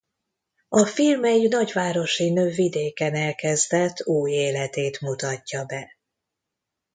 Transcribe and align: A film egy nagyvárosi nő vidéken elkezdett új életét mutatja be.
A 0.69 0.85
film 0.85 1.23
egy 1.23 1.49
nagyvárosi 1.49 2.29
nő 2.29 2.49
vidéken 2.49 3.15
elkezdett 3.15 3.99
új 4.05 4.31
életét 4.31 5.01
mutatja 5.01 5.65
be. 5.65 5.97